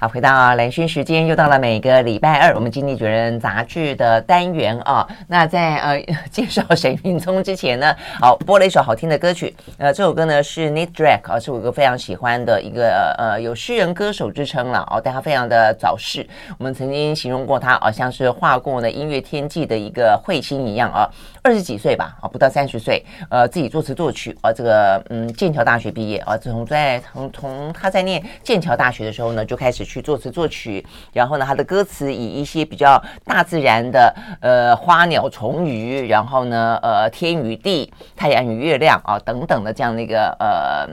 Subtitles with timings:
[0.00, 5.06] 好，回到兰萱时间，又到了每个礼拜二，我们经济学人杂志的单元啊。
[5.28, 9.54] 那在呃介绍沈云聪之前呢，好播了一首好听的歌曲。
[9.76, 16.26] 呃，这首歌呢是 Nick Drake 啊，是我一个非常喜欢的一个呃有诗人歌手之称了哦，但他非常的早逝。
[16.56, 21.06] 我们曾经形容过他，好像是划过呢音乐天际的一个彗星一样啊。
[21.42, 29.89] 二十几岁吧，啊，不到三十岁，呃，自己作词作曲啊，这个嗯剑桥大学毕业啊，自从在从从他在念剑桥大学的时候呢，就开始。
[29.90, 40.88] 去作词作曲，然后呢，他的歌词以一些比较大自然的，呃，花鸟虫鱼，然后呢，呃，天与地、太阳与月亮啊等等的这样的一个呃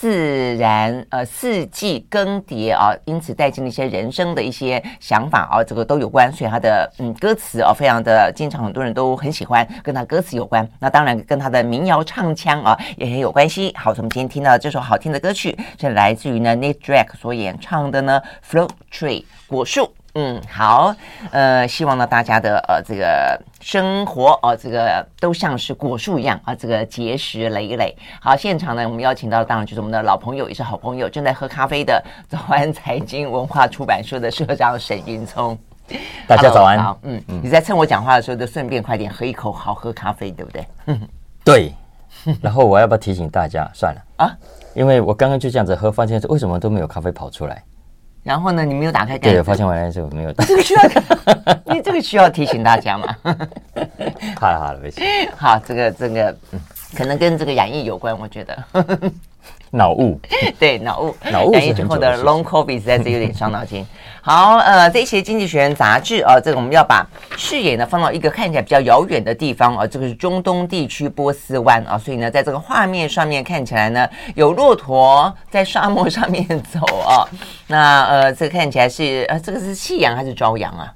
[0.00, 6.32] 自然呃四季更迭啊，因此带进了一些人生的一些想法啊，这个都有关。
[6.32, 10.66] 所以他的嗯歌词啊，非常的经常很多人都很喜欢，跟他歌词有关。
[10.78, 13.74] 那当然跟他的民谣唱腔啊也很有关系。
[13.76, 18.22] 好，我们今天听到这首好听的歌曲是来自于呢 Nick Drake 所演唱的呢。
[18.50, 20.94] Fruit tree 果树，嗯，好，
[21.30, 27.96] 呃，希望呢大家的呃这个生活哦、呃，这个都像是果树一样啊、呃，这个结实累累。
[28.20, 35.56] 好，现场呢我们邀请到的当然就是我们的老朋友，也是好朋友，正在喝咖啡的早安财经文化出版社的社长沈云聪。
[36.26, 36.82] 大家早安。
[36.82, 40.66] 好，嗯，嗯，你在趁我讲话的时候，就顺便快点喝一口好喝咖啡，对不对？
[41.44, 41.72] 对。
[42.42, 43.70] 然后我要不要提醒大家？
[43.72, 44.36] 算了啊，
[44.74, 47.62] 因为我刚刚就这样子喝，发现为什么都没有咖啡跑出来。
[48.22, 49.36] 然后呢，你没有打开盖子？
[49.36, 50.48] 对，发现完了之后没有打开。
[50.48, 50.82] 这个需要，
[51.66, 53.16] 你 这个需要提醒大家嘛？
[54.38, 55.00] 好了好了，没事。
[55.36, 56.36] 好，这个这个，
[56.96, 58.64] 可能跟这个染疫有关，我觉得。
[59.70, 60.20] 脑雾，
[60.58, 61.52] 对，脑雾，脑雾。
[61.52, 63.86] 染疫之后的 Long COVID 实在是有点伤脑筋。
[64.22, 67.06] 好，呃，这一期《经济学人》杂志啊，这个我们要把
[67.38, 77.24] 视野呢放到一个看起来比较遥远的地方啊，这个是中东地区波斯湾啊，所以呢，在这个画面上面看起来呢，有骆驼在沙漠上面走啊。
[77.66, 80.92] 那呃，这个看起来是呃，这个是夕阳还是朝阳啊？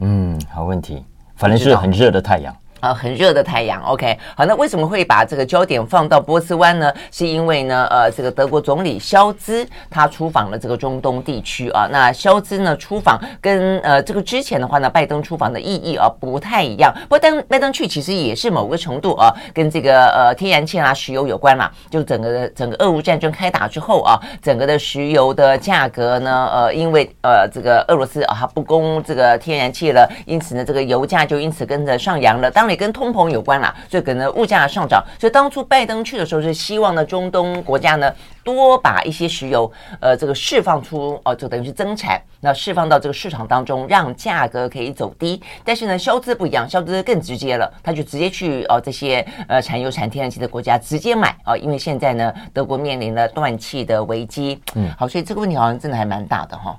[0.00, 2.54] 嗯，好问题，反正是很热的太阳。
[2.80, 6.92] 啊，很热的太阳，OK，好，那为什么会把这个焦点放到波斯湾呢？
[7.10, 11.88] 是因为呢，呃，这个德国总理肖兹他出访了这个中东地区啊。
[11.90, 16.94] 那肖兹呢出访跟呃这个之前的话呢，拜登出访的意义啊不太一样。
[17.02, 21.70] 不过登拜登去其实也是某个程度啊，跟这个呃天然气啊、石油有关嘛。
[21.90, 32.50] 就整个整个俄乌战争开打之后啊，整个的石油的价格呢，呃，因为呃这个俄罗斯啊它不供这个天然气了，因此呢这个油价就因此跟着上扬了。
[32.50, 35.04] 当也跟通膨有关啦，所以可能物价上涨。
[35.18, 38.12] 所以当初拜登去的时候是希望呢，中东国家呢
[38.44, 39.70] 多把一些石油，
[40.00, 45.40] 呃，这个释放出哦，就等于是增产，那释放到这个市场当中，让价格可以走低。
[45.64, 54.60] 但是呢，萧兹不一样，萧兹更直接了，他就直接去哦这些呃产油产天然气的国家直接买啊，因为现在呢，德国面临了断气的危机。
[54.74, 56.76] 嗯，好，所以这个问题好像真的还蛮大的哈。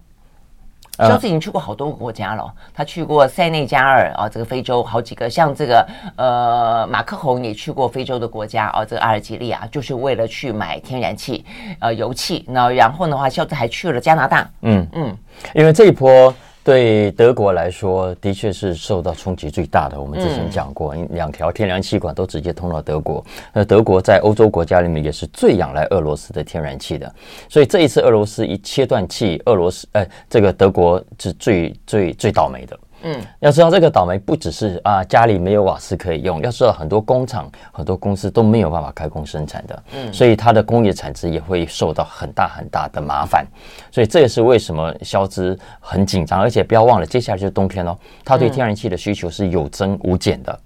[1.07, 5.87] 萧兹已经去过好多个国家了，他去过塞内加尔啊，这个非洲好几个，像这个
[6.17, 11.45] 呃马克宏也去过非洲的国家啊，这个阿尔及利亚就是为了去买天然气，
[11.79, 12.43] 呃油气。
[12.47, 14.49] 那然后的话，肖志还去了加拿大。
[14.61, 15.17] 嗯嗯，
[15.53, 16.33] 因为这一波。
[16.69, 20.00] 对德国来说，的确是受到冲击最大的。
[20.00, 23.25] 我们之前讲过，两条天然气管都直接通到德国。
[23.52, 27.12] 那德国在欧洲国家里面也是最仰赖俄罗斯的天然气的。
[27.50, 32.80] 所以这一次俄罗斯一切断气，俄罗斯呃，这个德国是最最最倒霉的。
[33.03, 39.83] 嗯，要知道这个倒霉不只是啊家里没有瓦斯可以用，要知道很多工厂、很多公司都没有办法开工生产的。
[39.93, 43.45] 嗯，所以它的工业产值也会受到很大很大的麻烦。
[43.91, 50.59] 所以这也是为什么消资很紧张，而且不要忘了，接下来就是冬天喽，它对天然气的需求是有增无减的。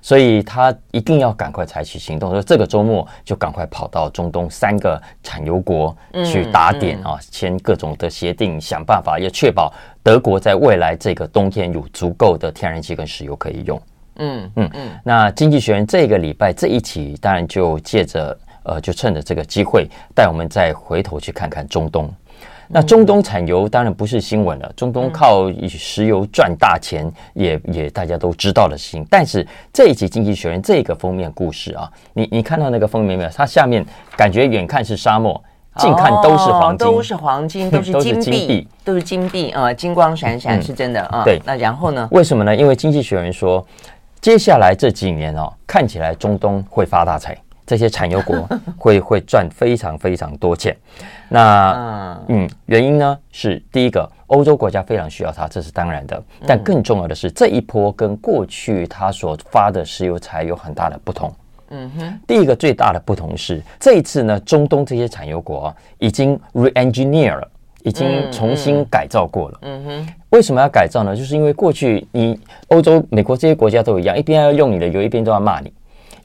[0.00, 13.80] 所以他一定要赶快采取行动，说这个周末就赶快跑到中东三个产油国去打点啊，签各种的协定，想办法要确保德国在未来这个冬天有足够的天然气跟石油可以用。
[14.16, 14.90] 嗯嗯嗯。
[15.04, 22.12] 那经济学人这个礼拜这一期当然就借着呃，就趁着这个机会带我们再回头去看看中东。
[22.70, 29.06] 那中东产油当然不是新闻了，中东靠石油赚大钱也也大家都知道的事情。
[29.08, 33.30] 但是这一集《经济学人》这个封面故事啊，你你看到那个封面没有？
[33.30, 33.84] 它下面
[34.16, 35.42] 感觉远看是沙漠，
[35.76, 41.22] 近看都是黄金，都是黄金， 都是金币，都是金币啊，金光闪闪，是真的啊。
[41.24, 42.06] 对，那然后呢？
[42.10, 42.54] 为什么呢？
[42.54, 43.66] 因为《经济学人》说，
[44.20, 47.34] 接下来这几年哦，看起来中东会发大财。
[47.68, 48.48] 这些产油国
[48.78, 50.74] 会会赚非常非常多钱，
[51.28, 56.22] 那嗯，原因呢是第一个，欧洲国家非常需要它，这是当然的。
[56.46, 61.30] 但更重要的是，这一波跟过去它所发的石油财有很大的不同。
[61.68, 67.46] 嗯哼，第一个最大的不同是，这一次呢，中东这些产油国已经 re-engineer 了，
[67.82, 69.58] 已经重新改造过了。
[69.60, 71.14] 嗯哼，为什么要改造呢？
[71.14, 75.68] 就是因为过去你欧洲、美国这些国家都一样，一边要用你的油，一边都要骂你；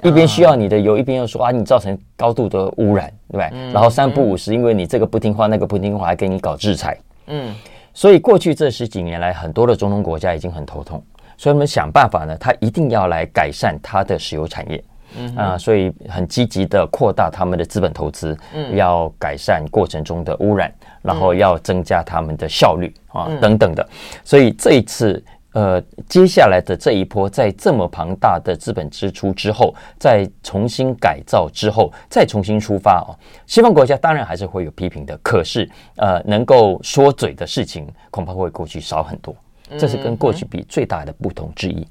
[0.03, 3.71] 一边需要你的油，一边又说啊，你造成高度的污染，对不对？
[3.71, 6.97] 然后三不五时，因为你这个不听话，那个不听话，还给你搞制裁。
[7.27, 7.53] 嗯，
[7.93, 11.01] 所以过去这十几年来，很多的中东国家已经很头痛，
[11.37, 14.83] 所以我们想办法呢，他一定要来改善他的石油产业。
[15.15, 20.73] 嗯啊，所以很积极的扩大他们的资本投资，嗯，要改善过程中的污染，
[21.03, 23.87] 然后要增加他们的效率啊，等等的。
[24.23, 25.23] 所以这一次，
[25.53, 33.15] 呃，接下来的这一波，在这么庞大的资本支出之后，再重新改造之后，再重新出发哦，
[33.45, 39.35] 西方国家当然还是会有批评的，可是呃，能够说嘴的事情恐怕会过去少很多，
[39.77, 41.79] 这是跟过去比最大的不同之一。
[41.79, 41.87] 嗯嗯，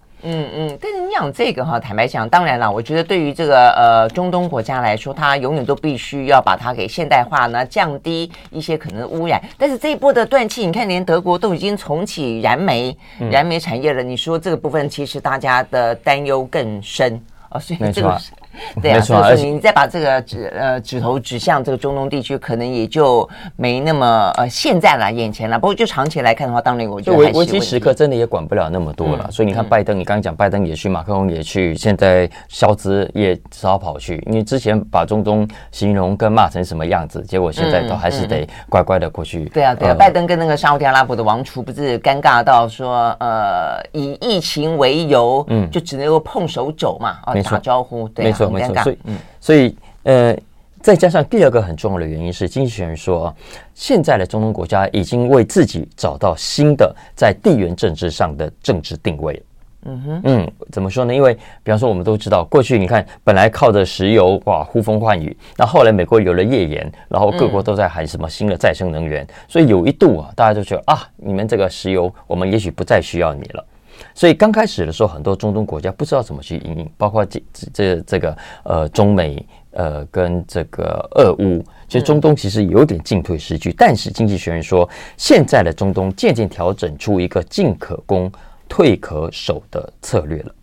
[0.81, 9.43] 但是你讲这个哈，坦白讲，当然了，我觉得对于这个呃中东国家来说，它永远都必须要把它给现代化呢，降低一些可能的污染。
[9.59, 12.97] 但是这一波的断气，你看连德国都已经重启燃煤、
[13.31, 18.31] 燃煤产业了，你说这个部分其实大家的担忧更深啊，所以这个是。
[18.83, 25.59] 对啊，所以说你再把这个指呃指头指向这个中东地区，可能也就没那么呃现在了眼前了。
[25.59, 29.31] 不过就长期来看的话，当然我觉得危危机时刻真的也管不了那么多了。
[29.31, 34.23] 所以你看拜登，你刚刚讲拜登也去，马克龙也去，现在肖兹也只好跑去。
[34.27, 39.45] 因为之前把中东形容跟骂成什么样子，结果现在都还是得乖乖的过去。
[39.47, 48.27] 对啊，对啊，拜登跟那个沙乌地阿拉伯的王储不是尴尬到说呃以疫情为由，嗯，就只能够碰手肘嘛，啊打招呼，对。
[48.27, 48.42] 没错，
[48.83, 50.37] 所以，嗯所以，呃，
[50.81, 53.35] 再加上第二个很重要的原因是，经济学人说，
[53.75, 59.43] 现在的中东国家已经为自己找到新的在地缘政治上的政治定位。
[59.85, 61.13] 嗯哼，嗯，怎么说呢？
[61.13, 61.35] 因为，
[61.65, 73.65] 比方说，我们都知道，过去你看，本来靠着石油哇呼风唤雨，那后来美国有了页岩，然后各国都在喊什么新的再生能源，所以有一度啊，大家就觉得啊，你们这个石油，我们也许不再需要你了。
[74.15, 77.43] 所以刚开始的时候，很多中东国家不知道怎么去应应，包括这
[77.73, 83.73] 这这个呃中美呃跟这个俄乌，其实中东其实有点进退失据。
[83.73, 88.31] 但是经济学人说，现在的中东渐渐调整出一个进可攻、
[88.69, 90.55] 退可守的策略了。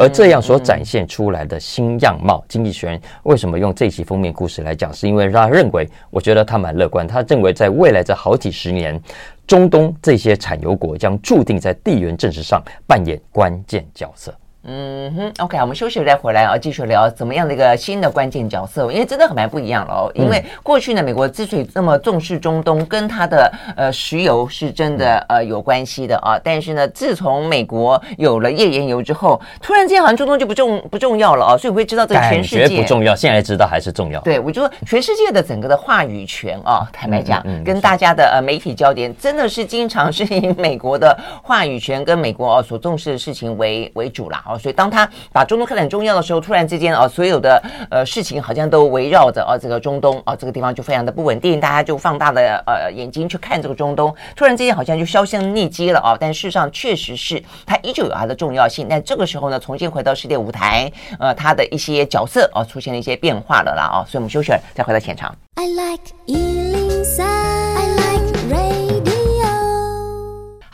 [0.00, 4.90] 而这样所展现出来的新样貌，经济学人为什么用这期封面故事来讲？
[4.90, 8.98] 是因为他认为，我觉得他蛮乐观，他认为在未来这好几十年。
[9.46, 14.34] 中东这些产油国将注定在地缘政治上扮演关键角色。
[14.68, 20.10] 嗯哼，OK，我们休息再回来啊，继续聊怎么样的一个新的关键角色，因为真的很蛮不一样了哦。
[20.12, 26.36] 因为过去呢，美国之所以这么重视中东，跟它的呃石油是真的呃有关系的啊。
[26.42, 31.56] 但是呢，自从美国有了页岩油之后，突然间好像中东就不重不重要了啊。
[31.56, 34.20] 所以我会知道这个全世界不重要，现在知道还是重要。
[34.22, 44.42] 对，我就说全世界的整个的话语权啊，坦白讲，跟大家的呃媒体焦点真的是经常是以美国的话语权跟美国哦所重视的事情为为主啦。
[44.58, 56.16] 所以，当他把中东看得很重要的时候，突然之间啊，所有的呃事情好像都围绕着啊这个中东啊这个地方就非常的不稳定，大家就放大了呃眼睛去看这个中东，突然之间好像就销声匿迹了啊。
[56.18, 58.86] 但事实上确实是它依旧有它的重要性。
[58.88, 63.98] 但这个时候呢，重新回到世界舞台，呃，它的一些角色啊出现了一些变化了啦啊。
[64.08, 65.34] 所以我们休息了，再回到现场。
[65.54, 68.85] I like 103，I like 3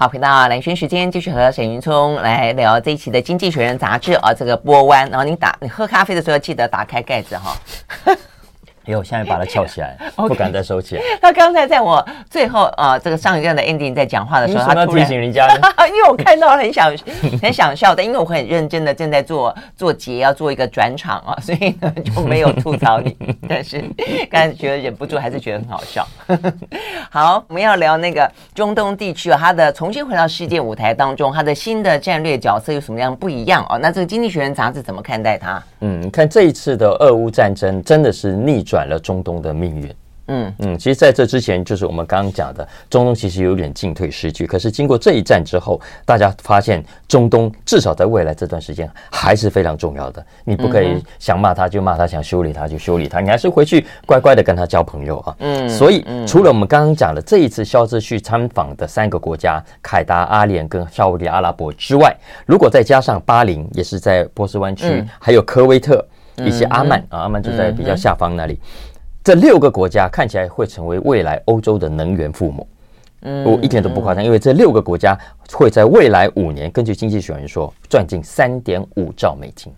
[0.02, 5.08] 好，回到蓝轩时间，继续和沈云聪来聊这一期的《经济学人》杂志啊，这个波湾。
[5.10, 7.56] 然后你打你喝咖啡的时候，记得打开盖子哈。
[8.84, 11.02] 因为我现在把它翘起来，不敢再收起来。
[11.20, 15.46] 他刚才在我最后啊，这个上一段的 ending 在讲话的时候，他提醒人家，
[15.88, 16.92] 因为我看到很想
[17.40, 23.16] 很想笑的，因为我很认真的正在做做节，要做一个转场啊，所以呢就没有吐槽你。
[23.48, 23.82] 但是
[24.30, 26.06] 刚才觉得忍不住，还是觉得很好笑。
[27.10, 33.76] 好，我们要聊那个中东地区啊，它的重新回到世界舞台当中，它的新的战略角色有什么样不一样啊？
[33.76, 35.62] 那这个《经济学人》杂志怎么看待它？
[35.80, 39.94] 嗯，看这一次的俄乌战争真的是逆转了中东的命运。
[40.28, 44.46] 嗯嗯，其实在这之前，就是我们刚刚讲的，中东其实有点进退失据。
[44.46, 50.24] 可是经过这一战之后，大家发现中东至少在未来这段时间还是非常重要的。
[50.44, 55.36] 你不可以想骂他就骂他，想修理他就修理他，你还是回去乖乖的跟他交朋友啊。
[55.40, 66.02] 嗯，所以除了我们刚刚讲的这一次肖志去参访的三个国家——凯达、阿联跟沙乌地阿拉伯之外，如果再加上巴林，也是在波斯湾区，还有科威特。
[66.36, 68.58] 一些阿曼啊，阿曼就在比较下方那里。
[69.24, 72.66] 这六个国家看起来会成为未来欧洲的能源父母。
[73.22, 75.16] 嗯，我一点都不夸张，因为这六个国家
[75.52, 79.72] 会在未来五年，根据经济学人说，赚进三点五兆美金。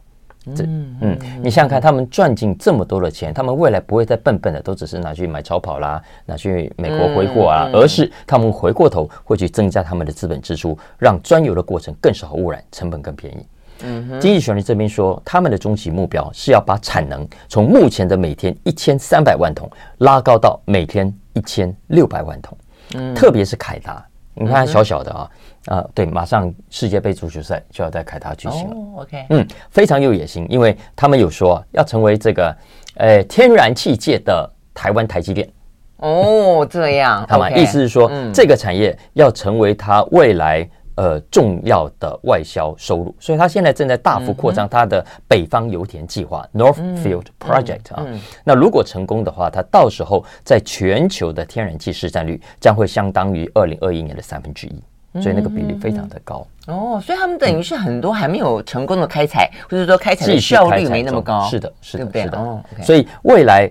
[0.55, 13.47] 这嗯，你想想看，他们赚进这么多的钱，他们未来不会再笨笨的，都只是拿去买超跑啦，拿去美国挥霍啊，而是他们回过头会去增加他们的资本支出，让专有的过程更少污染，成本更便宜。
[13.83, 22.57] 嗯哼，经济学人这边说，他们的终极目标是要把产能从目前的每天一千三百万桶拉高到每天一千六百万桶。
[22.95, 24.05] 嗯，特别是凯达，
[24.35, 25.31] 你看小小的啊。
[25.67, 28.75] 啊、呃，对，马上世界杯足球赛就要在凯达举行了。
[28.75, 32.55] Oh, OK，嗯，非常有野心，因为他们有说要成为这个，
[32.97, 35.49] 呃，天然气界的台湾台积电。
[35.97, 48.07] 哦、oh，这样， 好吗意思是说、嗯，这个产业要成为它未来呃重要的外销收入，所以它现在正在大幅扩张它的北方油田计划、嗯、（North Field Project） 啊。
[48.45, 54.83] 那如果成功的话，它到时候在全球的天然气市占率将会相当于二零二一年的三分之一。
[55.23, 61.45] 所以那个比例非常的高哦，所以他们等于是很多还没有成功的开采，或者说开采的效率没那么高。
[61.49, 62.37] 是的，是的，对是的。
[62.37, 63.71] 哦，所以未来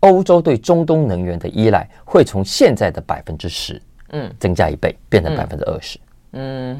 [0.00, 5.98] 欧洲对中东能源的依赖会从现在的百分之十，嗯，增加一倍，变成百分之二十。
[5.98, 6.11] 嗯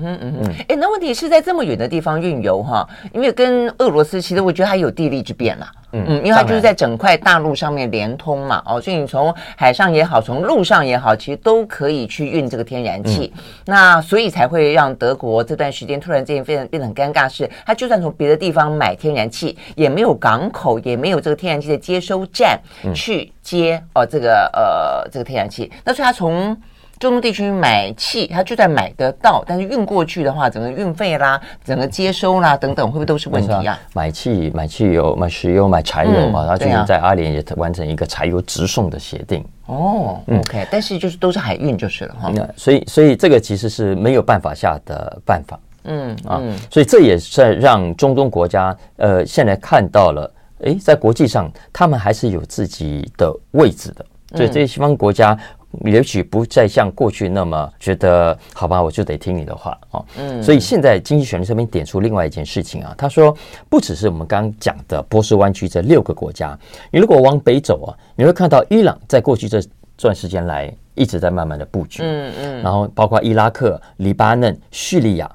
[0.01, 5.71] 哼嗯哼，哎、欸，那问题是在这么远的地方运油哈，因为跟俄罗斯其实我觉得它有地利之便啦。
[5.95, 13.31] 嗯嗯，因为它就是在整块大陆上面连通嘛，哦，所以你从海上也好，从陆上也好，其实都可以去运这个天然气。
[13.37, 22.59] 嗯、那所以才会让德国这段时间突然之间变得变得很尴尬，是它就算从别的地方买天然气，也没有港口，也没有这个天然气的接收站
[22.95, 25.71] 去接哦这个呃这个天然气。
[25.85, 26.57] 那所以它从
[27.03, 33.77] 中东地区买气，它就算买得到，但是运过去的话，整个运费啦，整个接收啦等等，会不会都是问题啊？
[33.93, 39.45] 买气、买汽油、买石油、买柴油嘛，然后最近在阿联也完成一个柴油直送的协定。
[39.67, 42.31] 哦、oh，OK，但是就是都是海运就是了哈。
[42.33, 45.59] 那所以，所以这个其实是没有办法下的办法。
[45.83, 46.41] 嗯啊，
[46.71, 54.07] 所以这也是让中东国家呃现在看到了，诶，在国际上他们还是有自己的位置的。
[54.37, 55.37] 所以这些西方国家。
[55.85, 60.05] 也许不再像过去那么觉得好吧，我就得听你的话哦。
[60.19, 63.37] 嗯，所以现在经济学人这边点出另外一件事情啊，他说
[63.69, 66.59] 不只是我们刚刚讲的波斯湾区这六个国家，
[66.91, 69.63] 你如果往北走啊，你会看到伊朗在过去这
[69.97, 75.31] 段时间来一直在慢慢的布局，嗯嗯，然后包括伊拉克、黎巴嫩、叙利亚。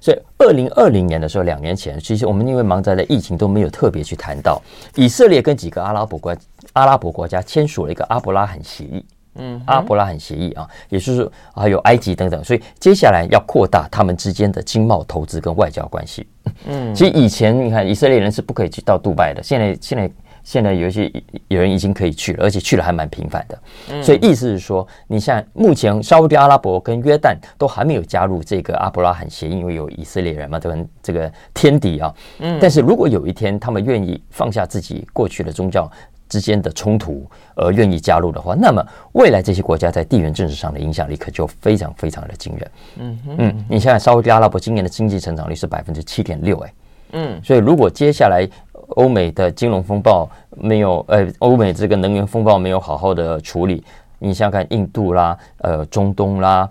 [0.00, 4.60] 所以二零二零年的时候，两年前，其实我们因为忙在了疫情，都没有特别去谈到
[4.94, 6.34] 以色列跟几个阿拉伯国
[6.72, 9.04] 阿拉伯国家签署了一个阿伯拉罕协议。
[9.36, 16.26] 嗯，阿伯拉罕协议啊，也就是还有埃及等等，所以接下来要扩大他们之间的经贸、投资跟外交关系。
[16.66, 20.10] 嗯，其实以前你看以色列人是不可以去到杜拜的，现在现在
[20.44, 21.10] 现在有一些
[21.48, 24.02] 有人已经可以去了，而且去了还蛮频繁的。
[24.02, 30.78] 所以意思是说，你像目前沙乌地阿拉伯跟约旦都还没有加入这个阿伯拉罕协议，因为有以色列人嘛，对吧？
[31.02, 32.14] 这个天敌啊。
[32.40, 35.90] 嗯，但是如果有一天他们愿意放下自己过去的宗教。
[36.32, 42.70] 之间的冲突而愿意加入的话，那么未来这些国家在地缘政治上的影响力可就非常非常的惊人。
[42.98, 46.72] 嗯嗯，你想想，沙乌地阿拉伯今年的经济成长率是百分之七点六，哎，
[47.12, 48.48] 嗯，所以如果接下来
[48.96, 53.84] 欧美的金融风暴没有，呃，欧美这个能源风暴没有好好的处理，
[54.18, 56.66] 你想想看，印度啦，呃，中东啦，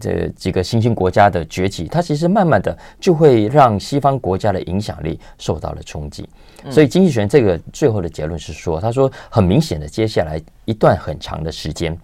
[0.00, 6.28] 这几个新兴国家的崛起，它其实慢慢的就会让西方国家的影响力受到了冲击。
[6.70, 11.96] 所以经济学这个最后的结论是说，他说很明显的，接下来一段很长的时间，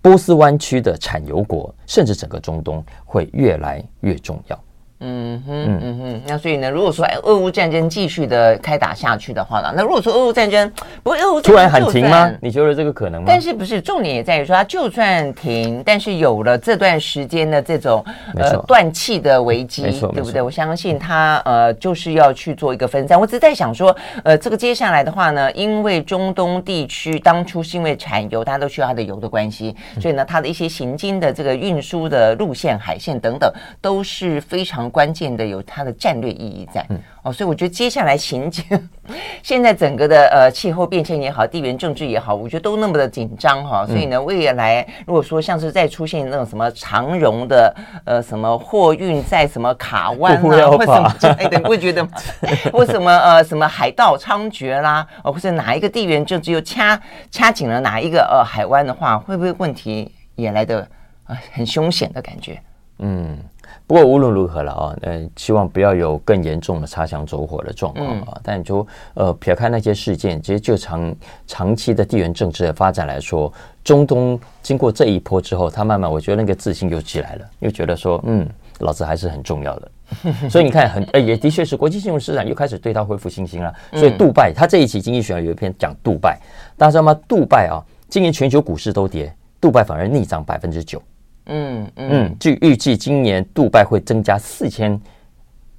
[0.00, 4.58] 波斯湾区的产油国，甚至整个中东会越来越重要。
[5.00, 10.72] 嗯哼嗯哼，那所以呢，如果说俄乌战争继续的开打下去的话呢，那如果说俄乌战争
[11.02, 12.32] 不会俄乌突然喊停吗？
[12.40, 13.26] 你觉得这个可能吗？
[13.28, 18.02] 但是不是重点也在于说，它就算停，但是有了这段时间的这种
[18.36, 20.40] 呃断气的危机，对不对？
[20.40, 23.20] 我相信它呃就是要去做一个分散。
[23.20, 34.85] 我只是在想说，呃，这个接下来的话呢，因为中东地区当初是因为产油，大家都需要它的油的关系，所以呢，它的一些行经的这个运输的路线、海线等等都是非常。
[34.90, 38.64] 关键的有它的战略意义在，嗯，哦，所以我觉得接下来行经，
[39.42, 47.74] 现在整个的呃气候变迁也好，地缘政治也好，我觉得都那么的紧张哈，所以呢，未来如果说像是再出现那种什么长荣的
[48.04, 50.40] 呃什么货运在什么卡湾啊，
[50.70, 52.06] 或什么之类的，你会觉得
[52.72, 57.00] 为什么呃什么海盗猖獗啦，哦，或者哪一个地缘政治又掐
[57.30, 60.86] 掐紧了哪一个呃海湾的话，会不会问题也来的
[61.24, 62.60] 啊很凶险的感觉？
[62.98, 63.38] 嗯。
[63.86, 68.32] 不过无论如何了啊，呃，希望不要有更严重的擦枪走火的状况啊。
[68.34, 71.14] 嗯、但就呃撇开那些事件，其实就长
[71.46, 73.52] 长期的地缘政治的发展来说，
[73.84, 78.48] 中东经过这一波之后，他慢慢我觉得那个自信又起来了，又觉得说，嗯，
[78.80, 79.90] 老子还是很重要的。
[80.50, 83.72] 所以你看很，很、欸、也的确是国际金融市场又开始对它恢复信心了。
[83.92, 86.40] 所以杜拜，他这一期经济学有一篇讲杜拜，
[86.76, 87.16] 大家知道吗？
[87.28, 87.78] 杜拜啊，
[88.08, 91.00] 今年全球股市都跌，杜拜反而逆涨百分之九。
[91.46, 95.00] 嗯嗯，据预计今年杜拜会增加四千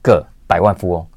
[0.01, 1.07] 个百万富翁。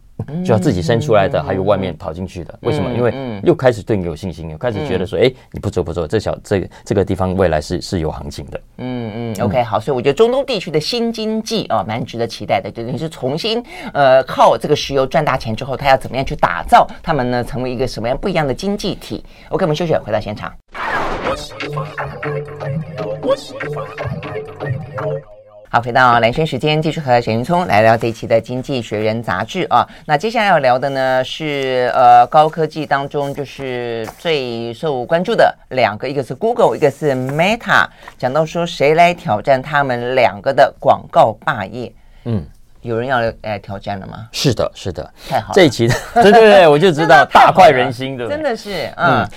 [0.45, 2.92] 就要自己生出来的，还有外面跑进去的，为什么？
[2.92, 8.61] 因为又开始对你有信心，又开始觉得说，哎，你不错不错，这小这这个地方未来是是有行情的。
[8.76, 12.71] 嗯嗯，OK，好，所以我觉得中东地区的新经济啊，蛮值得期待的。
[12.71, 13.64] 就等于是重新
[13.95, 17.42] 呃靠这个石油赚大钱之后，他要怎么样去打造他们呢？
[17.42, 20.52] 成为一个什么样不一样的经济体？OK，我们休息，回到现场。
[25.73, 29.88] 好，回到蓝轩时间，继续和沈云聪来聊这一期的《经济学人》杂志啊。
[30.05, 37.87] 那接下来要聊的呢是呃高科技当中就是最受关注的两个，一个是 Google，一个是 Meta。
[38.19, 41.93] 讲到说谁来挑战他们两个的广告霸业？
[42.25, 42.45] 嗯，
[42.83, 44.29] 有人要来挑战了吗？
[44.33, 45.55] 是的，是的，太好了。
[45.55, 49.29] 这一期的， 对对对，我就知道大快人心的，真的是嗯，嗯，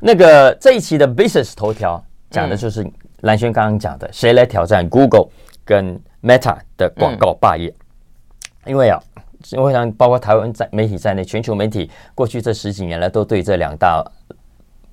[0.00, 2.82] 那个这一期的 Business 头条讲的就是
[3.22, 5.26] 蓝轩刚刚讲的，谁来挑战 Google？
[5.64, 7.72] 跟 Meta 的广告霸业，
[8.66, 8.98] 因为啊，
[9.56, 14.04] 我想包括台湾在媒体在内，全球媒体过去这十几年来都对这两大。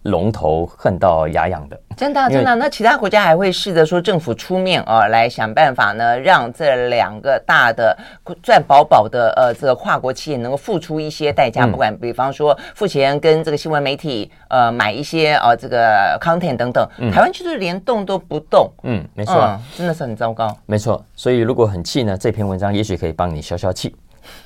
[0.04, 2.56] 龙头恨到牙痒的，真的真的。
[2.56, 7.98] 那其他国家还会试着说政府出面啊，来想办法呢，让这两个大的
[8.42, 16.88] 赚饱饱的呃这个跨国企业能够付出一些代价，嗯、不管比方说付钱跟这个新闻媒体呃买一些呃这个 content 等等。
[16.98, 20.56] 嗯、台湾就是连动都不动，嗯，没错、嗯，真的是很糟糕。
[20.66, 23.94] 没错，所以如果很气呢，这篇文章也许可以帮你消消气。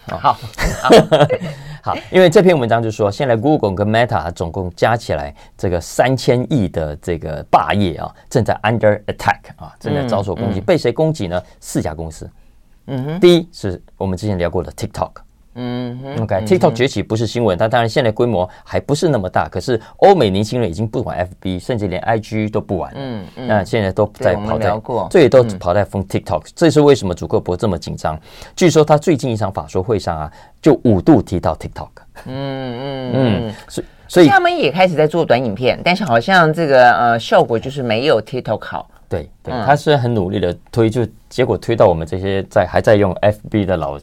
[0.08, 0.34] 好，好。
[0.82, 0.90] 好，
[2.12, 10.62] 因为这篇文章就说，现在 Google 跟 Meta 总共加起来这个三千亿的这个霸业啊，正在 under attack 啊，正在遭受攻击。
[10.62, 11.42] 被谁攻击呢？
[11.60, 12.30] 四家公司。
[12.88, 15.12] 嗯哼，第一是我们之前聊过的 TikTok。
[15.56, 22.92] 嗯，OK，TikTok 崛起不是新闻，它当然现在规模还不是那么大，可是欧美年轻人已经不玩 FB，甚至连 IG 都不玩。
[22.96, 24.74] 嗯嗯，那现在都在跑在，
[25.10, 28.20] 这都跑在封 TikTok，这是为什么祖克伯这么紧张？
[28.56, 30.32] 据说他最近一场法说会上啊，
[30.62, 31.90] 就五度提到 TikTok。
[32.26, 38.90] 嗯嗯嗯，所以所以他们也开始在做短影片，但是好像这个呃效果就是没有 TikTok 好。
[39.08, 44.00] 对对，他是很努力的推，就结果推到我们这些在还在用 FB 的老。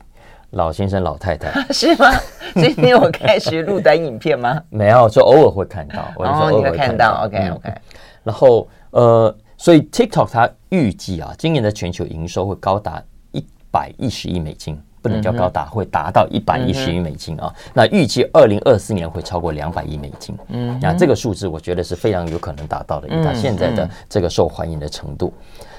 [0.50, 2.10] 老先生、老太太 是吗？
[2.54, 4.60] 所以你有开始录短影片吗？
[4.70, 6.12] 没有，就偶尔会看到。
[6.16, 7.80] 我哦，你会看到，OK OK、嗯。
[8.24, 17.46] 然后呃，所以 TikTok 它预计啊，今年的全球营收会高达一百一十亿美金，不能叫高达，嗯、会达到一百一十亿美金啊。
[17.46, 20.36] 嗯、那预计二零二四年会超过两百亿美金。
[20.48, 25.32] 嗯，那这个数字我觉得是非常有可能达到的，以它现在的这个受欢迎的程度。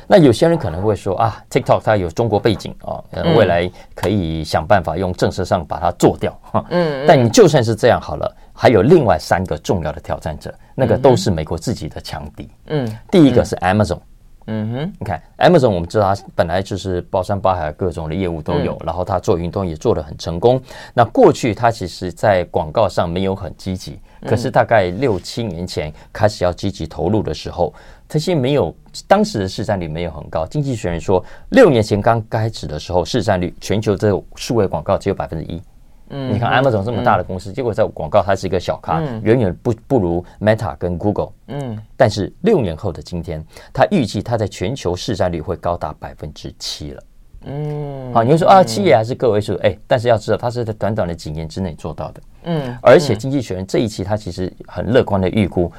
[0.08, 3.04] 那有些人可能会说啊，TikTok 它有中国背景啊，
[3.36, 6.66] 未来可以想办法用政策上把它做掉哈。
[6.70, 12.50] 嗯，但你就算是这样好了，还有另外三个重要的挑战者，那个都是美国自己的强敌。
[12.68, 14.00] 嗯，第一个是 Amazon。
[14.48, 20.60] 嗯哼，你看 Amazon，我们知道它本来就是包山包海各种的业务都有，然后它做运动也做得很成功。
[20.96, 27.72] 那过去它其实在广告上没有很积极，可是大概六七年前开始要积极投入的时候。
[28.12, 28.76] 这些没有，
[29.08, 30.46] 当时的市占率没有很高。
[30.46, 35.62] 经济学人说，六年前刚开始的时候，市占率全球这数位广告只有百分之一。
[36.10, 41.32] 嗯，你看 Amazon 这么大的公司，嗯、结果在广告它是一个小咖，嗯、远远不不如 Meta 跟 Google。
[41.48, 47.04] 嗯，但是六年后的今天，他预计它在全球市占率会高达百分之七了。
[47.46, 52.22] 嗯，好，你会说啊，企业还是个位数，哎，但是要知道，它是在短短的几年之内做到的。
[52.44, 55.72] 嗯，而且经济学人这一期他其实很乐观的预估。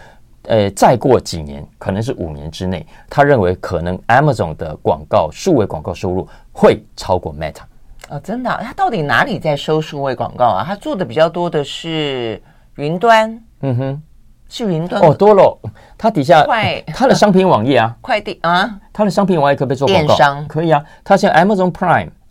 [0.45, 7.63] 呃，再过几年，可能是五年之内，他认为可能 Amazon 的广告数位广告收入会超过 Meta。
[8.09, 8.61] 哦，真的啊？
[8.63, 10.65] 他到底哪里在收数位广告啊？
[10.67, 12.43] 他做的比较多的是
[12.77, 13.41] 云端。
[13.61, 14.03] 嗯哼，
[14.49, 15.59] 是云端哦，多了。
[15.97, 20.07] 他底下快，他的商品网页啊， 快递啊，他的商品网页可不可以做广告？
[20.09, 20.85] 电商可以啊。
[21.05, 21.71] 他像 Amazon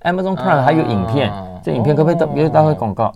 [0.04, 1.32] Prime，Amazon Prime 还有影片。
[1.32, 3.14] 哦这影片可不可以当，比如当个广告？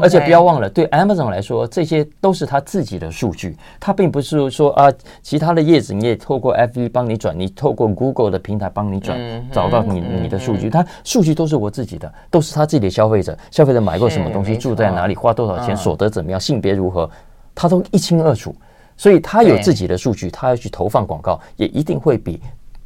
[0.00, 4.90] 而且不要忘了，对 Amazon 来说，这些都是他自己的数据，他并不是说啊，
[5.20, 9.20] 其他的叶子你也透过 FB 帮你转，你透过 Google 的平台帮你转，
[9.52, 17.10] 找到你你的数据，他数据都是我自己的，都是他自己的消费者，消费者买过什么东西，住在哪里，花多少钱，所得怎么样，性别如何，
[17.54, 18.56] 他都一清二楚，
[18.96, 22.40] 所以他有自己的数据，他要去投放广告，也一定会比。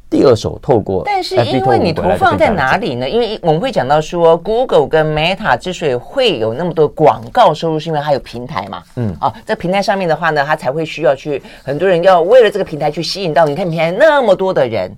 [0.09, 3.09] 第二手透过，但是因为你投放在哪里呢？
[3.09, 8.81] 因为我们会讲到说，Google 跟 Meta 之所以会有那么多广告收入，是因为它有平台嘛。
[8.95, 14.89] 嗯，啊，在平台上面的话呢，它才会需要去很多人要为了这个平台去吸引到你看平台那么多的人，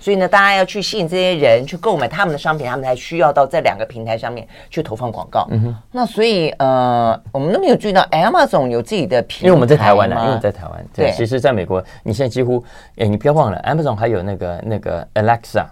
[0.00, 5.46] 所以呢，大家要去吸引这些人去购买他们的商品，他们才需要到这两个平台上面去投放广告。
[5.50, 5.76] 嗯哼。
[5.92, 10.84] 那所以呃，我们都没有注意到 Amazon 有自己的平台，因为我们在台湾呢，因为我们在台湾。
[10.94, 12.64] 对，其实在美国，你现在几乎，
[12.96, 15.66] 哎，你不要忘了，Amazon 还有那个那个 Alexa。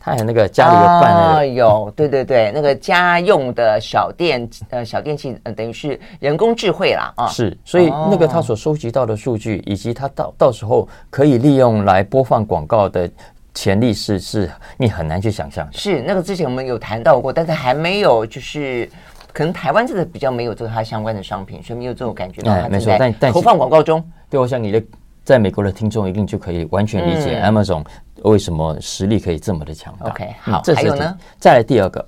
[0.00, 7.26] 还有那个家里有办那个，有对对对，那个家用的小电呃小电器，呃等于是人工智慧啦啊。
[7.26, 13.10] 是，所以那个他所收集到的数据，以及他到到时候可以利用来播放广告的
[13.58, 15.68] 潜力是是，你很难去想象。
[15.72, 18.88] 是那个之前我们有谈到过，但是还没有就是
[19.32, 22.40] 可能台湾这个比较没有做它相关的商品，所以没有这种感觉。
[22.48, 24.80] 哎，没错，但但投放广告中，对我想你的。
[25.24, 27.84] 在美国的听众一定就可以完全理解 Amazon
[28.22, 30.06] 为什么实力可以这么的强大。
[30.08, 31.18] OK，好，还有呢？
[31.38, 32.02] 再来第二个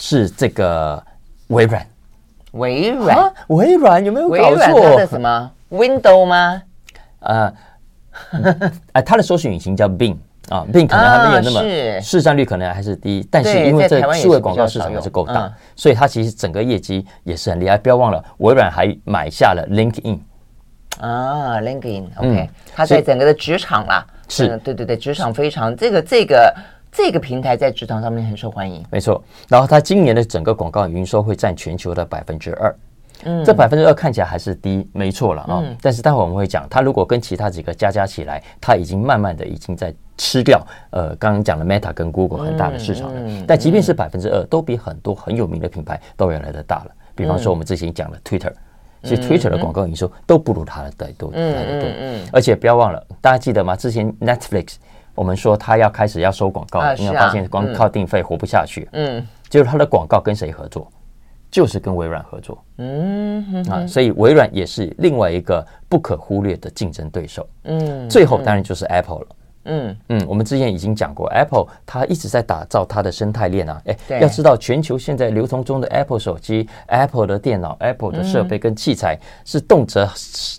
[0.00, 1.00] 是这个
[1.48, 1.86] 微软，
[2.52, 5.06] 微软，微软有没有搞错？
[5.06, 6.62] 什么 Window 吗？
[7.20, 7.54] 呃，
[8.94, 10.16] 哎，它的搜寻引擎叫 Bing
[10.50, 17.78] 啊，Bing 可能还没有那么市占率可能还是低，但是因为这数位广告市场还是够大，所以它其实整个业绩也是很厉害。
[17.78, 20.18] 不要忘了，微软还买下了 LinkedIn。
[21.00, 26.54] 啊，LinkedIn，OK，它在整个的职场啦，是，对对对，职场非常这个这个
[26.92, 29.20] 这个平台在职场上面很受欢迎，没错。
[29.48, 32.76] 然后它今年的整个广告营收会占全球的百分之二，
[33.24, 35.64] 嗯，这百分之二看起来还是低，没错了啊。
[35.82, 43.44] 但是待会我们会讲，它如果跟其他几个加加起来，它已经慢慢的已经在吃掉呃刚刚讲的 Meta 跟 Google 很大的市场了。
[43.46, 46.90] 但即便是百分之二，都比很多很有名的品牌都要来的大了。
[47.14, 48.52] 比方说我们之前讲的 Twitter。
[49.02, 51.90] 其实 Twitter 的广告营收都不如它的多，来的多。
[52.32, 53.76] 而且不要忘了，大家记得吗？
[53.76, 54.76] 之前 Netflix
[55.14, 58.88] 我们说它要开始要收广告，因为发现光靠定费活不下去。
[58.92, 60.90] 嗯，就是它的广告跟谁合作？
[61.50, 62.64] 就是跟微软合作。
[62.78, 67.46] 嗯啊，所以微软也是另外一个不可忽略的竞争对手。
[67.64, 69.26] 嗯，最后当然就是 Apple 了。
[69.64, 73.80] 嗯嗯，我们之前已经讲过，Apple 它一直在打造它的生态链啊。
[73.86, 80.06] 哎，要知道全球现在流通中的 Apple 手机、Apple 的电脑、Apple 的设备跟器材是动辄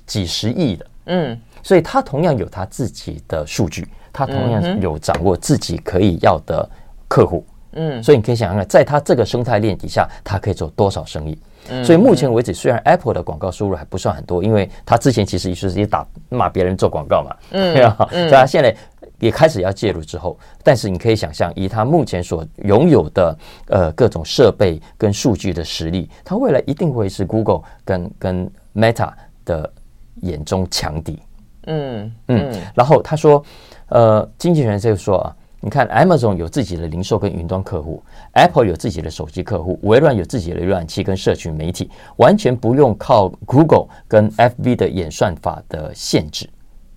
[0.06, 0.86] 几十亿的。
[1.08, 6.68] 嗯，所以它同样有它自己的数据，它同样有掌握自己可以要的
[7.08, 7.46] 客户。
[7.74, 11.38] 嗯，所以你可以想想看，在它这个生态链底下，它可以做多少生意？
[11.84, 17.36] 所以目前为止，虽然 Apple 的广告收入还不算很多，因为它之前其实也是也打骂别人做广告嘛。
[17.52, 18.76] 嗯， 对啊，所以它现在。
[19.26, 23.36] 也开始要介入之后，但是你可以想象，以他目前所拥有的
[23.70, 29.12] 呃各种设备跟数据的实力，他未来一定会是 Google 跟跟 Meta
[29.44, 29.74] 的
[30.22, 31.18] 眼中强敌。
[31.66, 32.54] 嗯嗯。
[32.76, 33.44] 然后他说，
[33.90, 46.48] 呃，经纪人就说啊，你看 Amazon 有自己的零售跟云端客户，Apple 有自己的手机客户，微软有自己的浏览器跟社群媒体，完全不用靠 Google 跟 FB 的演算法的限制。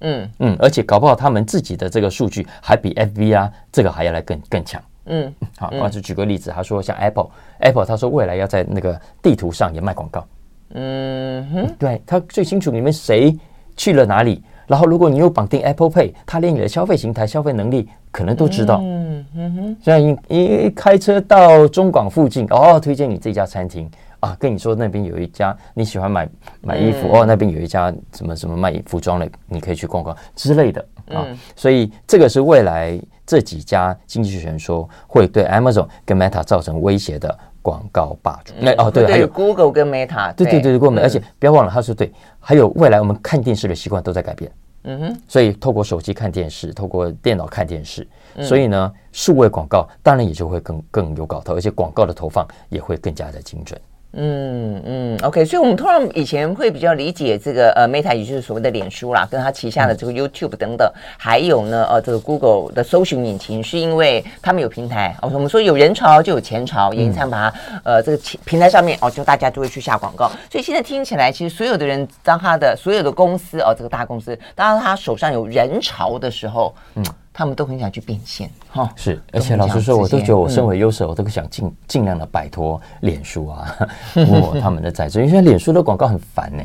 [0.01, 4.81] 嗯嗯，而且搞不好他们自己的这个数据还比 FB 啊这个还要来更更强。
[5.07, 10.27] 嗯，好，我就举个例子，他说像 Apple，Apple 他说未来要在那个地图上也卖广告。
[10.75, 13.35] 嗯哼，对，他最清楚你们谁
[13.75, 18.81] 去了哪里，然后如果你有绑定 Apple Pay，他连你的消费形态、消费能力可能都知道。
[18.83, 23.91] 嗯哼，像一一开车到中广附近，哦，推荐你这家餐厅。
[24.21, 26.29] 啊，跟你说那边有一家你喜欢买
[26.61, 31.25] 买衣服、嗯、哦，那边有一家什么什么卖服装的，你可以去逛逛之类的啊。
[31.29, 38.53] 嗯、所以这个是未来这几家经济学人说会对 Amazon 跟 Meta 造成威胁的广告霸主。
[38.59, 44.51] 那、嗯、哦对，对还有 Google 跟 Meta，对对对对，Google，而且不要忘了，他说对，还有未来我们看电视的习惯都在改变。
[44.85, 53.79] 嗯哼，所以透过手机看电视，透过电脑看电视，嗯、所以呢，数位广告当然也就会更更有搞头，而且广告的投放也会更加的精准。
[54.15, 65.31] 嗯嗯，OK，所以我们通常以前会比较理解这个呃，Meta 也就是所谓的脸书啦，跟它旗下的这个 YouTube 等等，嗯、还有呢呃，这个 Google 的搜寻引擎，是因为他们有平台哦。
[65.33, 70.29] 我们说有人潮就有钱潮，也常把它呃这个平台上面哦，就大家就会去下广告。
[70.51, 77.05] 所以现在听起来，其实所有的人当他的所有的公司哦，这个大公司，当他手上有人潮的时候，嗯。
[77.39, 83.77] 他们都很想去变现，哈，是，而且老实说，我都觉得我身为优势，我都想尽尽量的摆脱脸书啊，
[84.27, 86.61] 我他们的在这，因为现在脸书的广告很烦呢。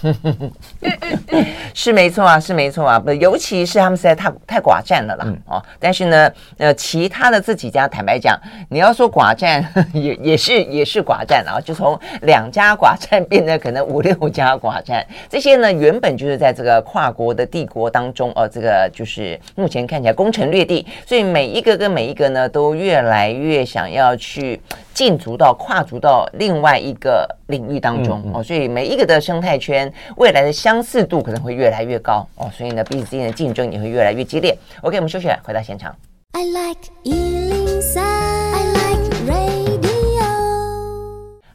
[1.74, 5.62] 是没错啊，是没错啊，不，尤其是他们实在太太寡占了啦，嗯、哦。
[5.78, 15.06] 但是呢，呃，其他的这几家，坦白讲，你要说寡占， 也也是也是寡占啊，就从两家寡占变得可能五六家寡占。
[15.28, 24.60] 这些呢，原本就是在这个跨国的帝国当中，呃，这个就是目前看起来攻城略地，所以每一个跟每一个呢，都越来越想要去
[24.92, 29.89] 进足到跨足到另外一个领域当中、嗯嗯、哦，所以每一个的生态圈。
[30.16, 34.56] 未来的相似度可能会越来越高哦，所以呢，彼此之间的竞争也会越来越激烈。
[34.82, 35.94] OK，我们休息了，回到现场。
[36.32, 39.59] I like 103, I like radio.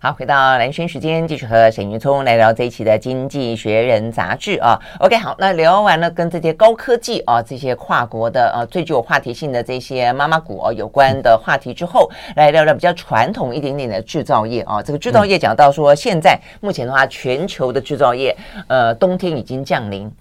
[0.06, 4.80] 好，回到蓝轩时间，继续和沈云聪来聊这一期的《经济学人》杂志啊。
[5.00, 14.80] OK，好，那聊完了跟这些高科技啊，这些跨国的啊最具有话题性的这些妈妈股啊有关的话题之后，来聊聊比较传统一点点的制造业啊。
[14.80, 18.38] 这个制造业讲到说，现在目前的话，全球的制造业，
[18.68, 20.12] 呃，冬天已经降临。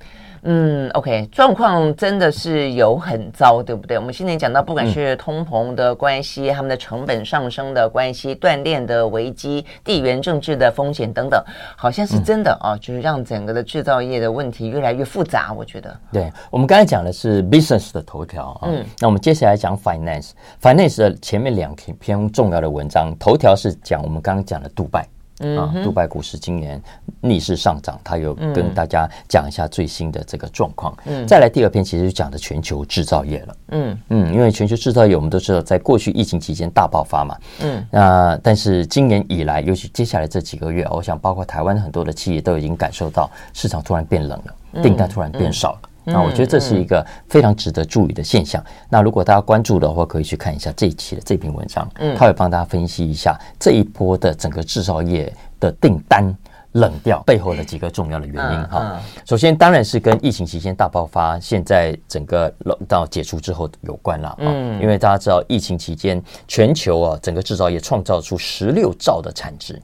[0.44, 3.98] 嗯，OK，状况真的是有很糟，对不对？
[3.98, 11.42] 我们现在讲到，不管是通膨的关系，他们的成本上升的关系，断炼的危机，地缘政治的风险等等，
[11.76, 15.52] 好像是真的啊，就是让整个的制造业的问题越来越复杂。
[15.52, 25.06] 我觉得，对，我们刚才讲的是 business 的头条啊，嗯，那我们接下来讲 finance，finance 的前面两篇重要的文章，头条是讲我们刚刚讲的杜拜。
[25.44, 26.82] 嗯、啊，杜拜股市今年
[27.20, 30.96] 逆势上涨，他有跟大家讲一下最新的这个状况。
[31.04, 33.56] 嗯，再来第二篇，其实就讲的全球制造业了。
[33.68, 37.36] 嗯嗯，因为全球制造业我们都知道，在过去疫情期间大爆发嘛。
[37.62, 45.78] 嗯，那但是今年以来，尤其接下来这几个月，我想包括台湾很多的企业都已经感受到市场突然变冷了，订单突然变少了。
[46.04, 48.62] 那我觉得这是一个非常值得注意的现象。
[48.88, 56.36] 那如果大家关注的话，可以去看一下这一期的这篇文章，嗯，他会帮大家分析一下这一波的整个制造业的订单
[56.72, 59.00] 冷掉背后的几个重要的原因哈。
[59.24, 62.52] 首先当然是跟疫情期间大爆发，现在整个
[62.88, 69.80] 到解除之后有关了，嗯，因为大家知道疫情期间全球啊整个制造业创造出十六兆的产值，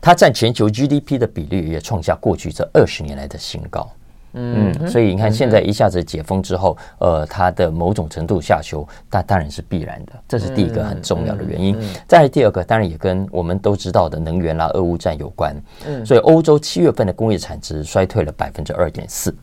[0.00, 3.90] 它占全球 GDP 的比率也创下过去这二十年来的新高。
[4.34, 11.76] 嗯，所以你看，现在一下子解封之后，呃，它的某种程度下修，那当然是必然的，这是第一个很重要的原因。
[12.06, 15.56] 再来第二个，当然也跟我们都知道的能源啦、俄乌战有关。
[15.86, 19.34] 嗯，所以欧洲七月份的工业产值衰退了百分之二点四。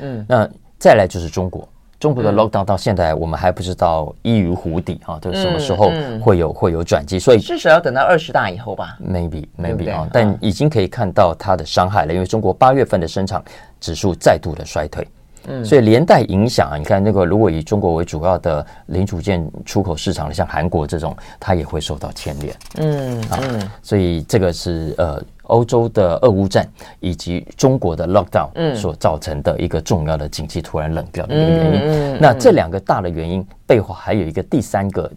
[0.00, 1.68] 嗯，那再来就是中国。
[1.98, 7.18] 中国的 lockdown 到现在我们还不知道一于湖底啊，这什么时候会有会有转机？
[7.18, 8.98] 所以至少要等到二十大以后吧。
[9.02, 13.42] Maybe maybe 啊，但已经可以看到它的伤害了，因为中国八月份的生产
[13.80, 15.08] 指数再度的衰退，
[15.46, 16.76] 嗯，所以连带影响啊。
[16.76, 22.54] 你看那个如果以中国为主要的零组件出口市场的，像韩国这种，它也会受到牵连。
[22.76, 23.38] 嗯啊，
[23.82, 25.22] 所以这个是呃。
[25.46, 26.68] 欧洲的俄乌战
[27.00, 32.18] 以及中国的 lockdown 所造成的一个重要的经济突然冷掉的一个原因。
[32.20, 35.10] 那这两个大的原因背后还有一个第三个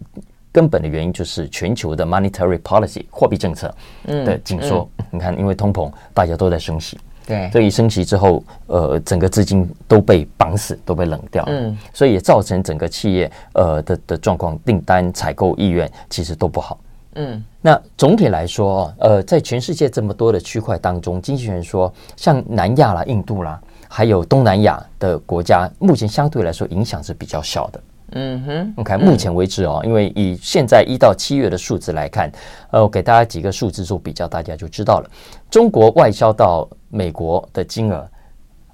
[0.52, 3.72] 根本的原因，就是全球的 monetary policy 货币政策
[4.04, 4.88] 的紧缩。
[5.10, 11.44] 你看，因为通膨，大家都在升息，对，所以升息之后，呃，整个资金都被绑死，都被冷掉。
[11.46, 16.76] 嗯，所以也造成整个企业呃的的状况，订单采购意愿其实都不好。
[17.14, 27.80] 嗯，那总体来说，呃，在全世界这么多的区块当中，经济学人说，像南亚啦、印度啦，还有东南亚的国家，目前相对来说影响是比较小的。
[28.12, 32.30] 嗯哼，，OK，目前为止哦，因为以现在一到七月的数字来看，
[32.70, 35.10] 呃，我给大家几个数字做比较，大家就知道了。
[35.50, 38.08] 中国外销到美国的金额，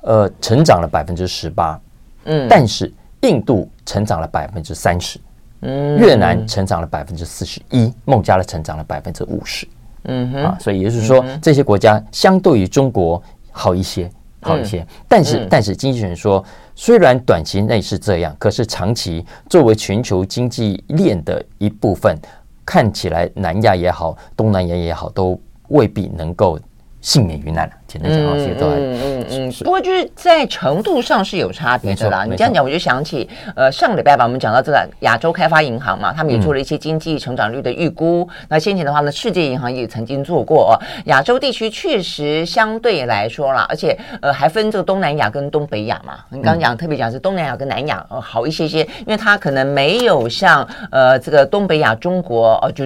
[0.02, 1.78] 呃，成长了百分之十八，
[2.24, 5.18] 嗯，但是印度成长了百分之三十。
[5.60, 9.66] 越南成长了百分之四十一，孟加拉成长了百分之五十，
[10.04, 14.86] 嗯哼，啊，所以也就是说，这些国家相对于中国好一些，好一些。
[15.08, 22.16] 但是，但是经济学人说，虽然短期内是这样，可是长期作为全球经济链的一部分，
[22.64, 26.58] 看起来南亚也好，东南亚也好，都未必能够
[27.06, 27.72] 幸免于难了。
[27.86, 32.24] 简单讲，其实都还嗯嗯嗯，不过就是在程度上是有差别的啦。
[32.24, 38.28] 你这样讲，我就想起呃上个礼拜吧，我们讲到这个亚洲开发银行嘛，他们也做了一些经济成长率的预估。
[38.48, 40.76] 那先前的话呢，世界银行也曾经做过。
[41.06, 46.18] 亚洲地区确实相对来说啦，而且呃还分这个东南亚跟东北亚嘛。
[46.30, 52.84] 你刚刚讲特别讲是东南亚跟南亚呃好一些些，因为它可能没有像呃这个东北亚中国呃就。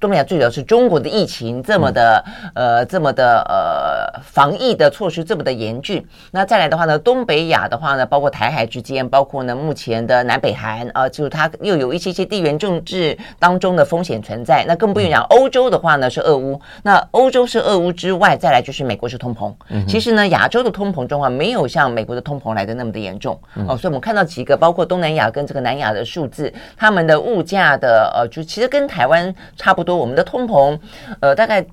[0.00, 14.64] 东南亚最主要是中国的疫情这么的、嗯、呃这么的呃防疫的措施这么的严峻，那再来的话呢，东北亚的话呢，包括台海之间，包括呢目前的南北韩啊、呃，就是它又有一些些地缘政治当中的风险存在。
[14.68, 19.52] 那更不用讲欧洲的话呢是俄乌，那欧洲是俄乌之外，再来就是美国是通膨。
[19.68, 29.87] 嗯、其实呢，亚洲的通膨状况没有像美国的通膨来的那么的严重哦，所以我们看到几个包括东南亚跟这个南亚的数字，他们的物价的呃，就其实跟台湾差不多。
[29.88, 30.78] 说我们的通膨，
[31.20, 31.64] 呃，大概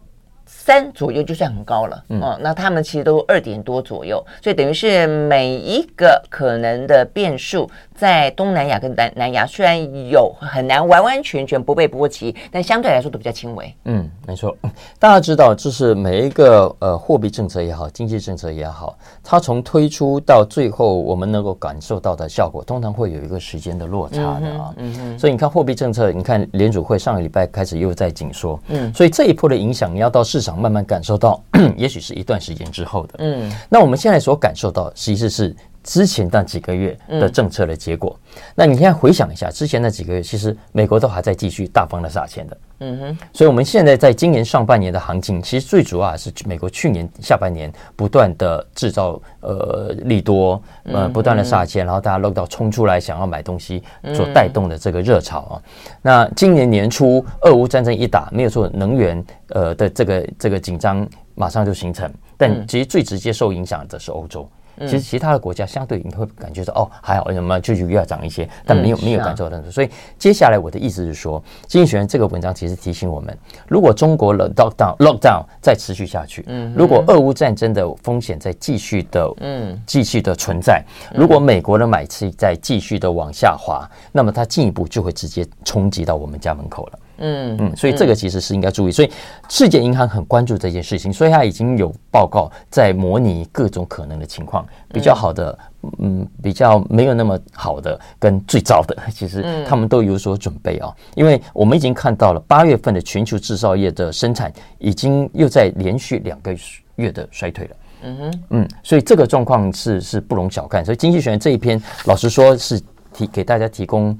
[0.46, 9.78] 三左右就算很高了，嗯，哦、那他们其实都二点多左右，所以等于是每一个可能的变数，在东南亚跟南南亚虽然
[10.10, 13.74] 有很难完完全全不被波及，但相对来说都比较轻微。
[13.86, 14.56] 嗯，没错，
[15.00, 24.74] 大家知道，就是每一个呃货币政策也好，经济政策也好，它从推出到最后我们能够感受到的效果，通常会有一个时间的落差的啊。
[24.78, 25.20] 嗯嗯，嗯。
[25.20, 30.24] 所以你看货币政策，你看联储会上个礼拜开始又在紧缩，嗯，所以这一波的影响，你要到。
[30.36, 31.42] 市场慢慢感受到，
[31.78, 33.14] 也许是一段时间之后的。
[33.20, 38.20] 嗯，那我们现在所感受到，其实是之前那几个月的政策的结果。
[38.36, 42.58] 嗯、那你现在回想一下，之前那几个月，其实美国都还在继续大方的撒钱的。
[42.80, 53.82] 嗯哼，所以我们现在在今年上半年的行情，其实最主要还是美国去年下半年不断的制造呃利多，呃不断的撒钱，然后大家漏到冲出来想要买东西，
[54.14, 55.54] 所带动的这个热潮啊。
[56.02, 64.50] 那今年年初俄乌战争一打，没有说能源呃的这个这个紧张马上就形成，但其实最直接受影响的是欧洲。
[64.82, 69.62] 其实其他的国家相对你会感觉说哦还好，什么就又要涨一些，但没有没有感受到。
[69.72, 80.84] 所以接下来我的意思是说，经济学人这个文章其实提醒我们，如果中国的 lockdown lockdown 再持续下去，嗯，如果俄乌战争的风险在继续的嗯继续的存在，
[81.14, 87.00] 如果美国的买气在继续的往下滑，那么它进一步就会直接冲击到我们家门口了。
[87.18, 89.10] 嗯嗯，所以这个其实是应该注意，所以
[89.50, 95.58] 世界银行很关注这件事情，所以它已经有报告在模拟各种可能的情况，比较好的，
[96.00, 100.94] 嗯，比较没有那么好的，跟最糟的，其实他们都有所准备啊。
[101.16, 106.54] 因为我们已经看到了八月份的全球制造业的生产已经又在连续两个
[106.96, 107.76] 月的衰退了。
[108.04, 110.84] 嗯哼，嗯，所以这个状况是是不容小看。
[110.84, 112.80] 所以经济学院这一篇，老实说是
[113.14, 114.18] 提给大家提供。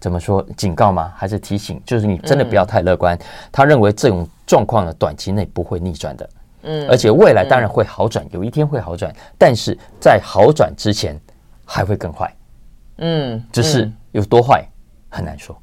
[0.00, 0.44] 怎么说？
[0.56, 1.12] 警告吗？
[1.16, 1.80] 还是提醒？
[1.84, 3.16] 就是你真的不要太乐观。
[3.16, 6.30] 嗯、他认为这种状况呢，短期内不会逆转的。
[6.62, 11.18] 嗯，而且未来当然会好转，嗯、有一天会好转，但是在好转之前
[11.64, 12.32] 还会更坏。
[12.98, 14.64] 嗯，只是有多坏
[15.08, 15.56] 很难说。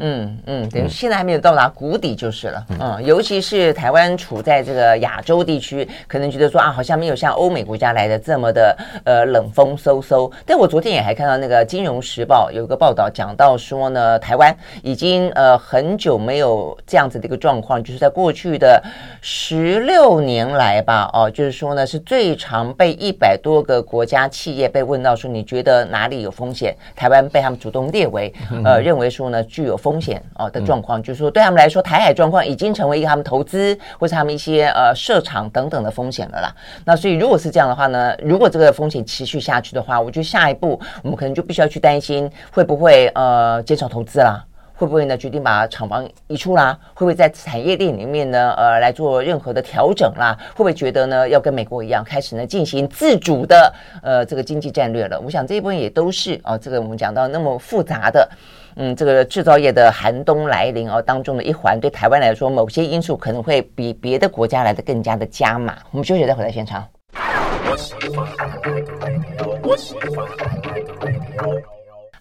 [0.00, 2.66] 嗯嗯，等于现在还没有到达谷底就是了。
[2.80, 10.30] 嗯，尤其是台湾处在这个亚洲地区，可能觉得说啊，好像没有像欧美国家来的这么的呃冷风嗖嗖。
[10.44, 18.82] 但我昨天也还看到那个《金融时报》有一个报道，讲到说呢，台湾已经呃很久没有这样子的一个状况，就是在过去的
[19.22, 26.76] 十六年来吧，哦，就是说呢是最常被一百多个国家企业被问到说，你觉得哪里有风险？
[26.94, 28.32] 台湾被他们主动列为
[28.64, 36.54] 呃认为说呢具有风风险啊的状况，就是说对他们来说，台海状况已经成为一个他们投资或者他们一些呃设厂等等的风险了啦。
[36.84, 44.44] 那所以如果是这样的话呢，如果这个风险持续下去的话，我觉得下一步我们可能就必须要去担心会不会呃减少投资啦，
[44.76, 55.20] 会不会呢决定把厂房移出啦，会不会在产业链里面呢呃来做任何的调整啦，会不会觉得呢要跟美国一样开始呢进行自主的呃这个经济战略了？
[55.20, 58.28] 我想这一部分也都是啊、呃，这个我们讲到那么复杂的。
[58.76, 65.76] 嗯，这个制造业的寒冬来临哦，当中的一环，对台湾来说，某些因素可能会比别的国家来的更加的加码。
[65.90, 66.86] 我们休息再回来现场。